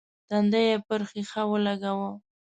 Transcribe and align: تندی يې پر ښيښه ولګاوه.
تندی 0.29 0.63
يې 0.71 0.75
پر 0.87 1.01
ښيښه 1.09 1.43
ولګاوه. 1.51 2.11